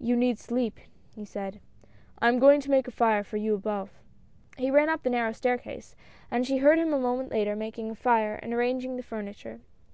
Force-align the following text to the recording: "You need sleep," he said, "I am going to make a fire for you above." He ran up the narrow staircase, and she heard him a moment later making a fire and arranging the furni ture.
"You 0.00 0.16
need 0.16 0.38
sleep," 0.38 0.80
he 1.14 1.26
said, 1.26 1.60
"I 2.20 2.28
am 2.28 2.38
going 2.38 2.58
to 2.62 2.70
make 2.70 2.88
a 2.88 2.90
fire 2.90 3.22
for 3.22 3.36
you 3.36 3.54
above." 3.54 3.90
He 4.56 4.70
ran 4.70 4.88
up 4.88 5.02
the 5.02 5.10
narrow 5.10 5.32
staircase, 5.32 5.94
and 6.30 6.46
she 6.46 6.56
heard 6.56 6.78
him 6.78 6.94
a 6.94 6.98
moment 6.98 7.30
later 7.30 7.54
making 7.54 7.90
a 7.90 7.94
fire 7.94 8.36
and 8.36 8.54
arranging 8.54 8.96
the 8.96 9.02
furni 9.02 9.38
ture. 9.38 9.60